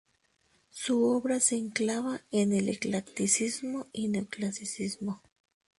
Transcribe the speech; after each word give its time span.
Su 0.71 1.05
obra 1.05 1.39
se 1.39 1.57
enclava 1.57 2.21
en 2.31 2.53
el 2.53 2.69
eclecticismo 2.69 3.85
y 3.93 4.05
el 4.07 4.13
neoclasicismo. 4.13 5.21